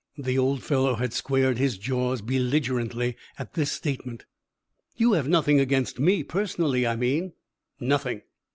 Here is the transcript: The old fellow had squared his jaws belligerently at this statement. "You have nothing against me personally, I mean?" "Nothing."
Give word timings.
The 0.17 0.35
old 0.35 0.63
fellow 0.63 0.95
had 0.95 1.13
squared 1.13 1.59
his 1.59 1.77
jaws 1.77 2.23
belligerently 2.23 3.17
at 3.37 3.53
this 3.53 3.71
statement. 3.71 4.25
"You 4.97 5.13
have 5.13 5.27
nothing 5.27 5.59
against 5.59 5.99
me 5.99 6.23
personally, 6.23 6.87
I 6.87 6.95
mean?" 6.95 7.33
"Nothing." 7.79 8.23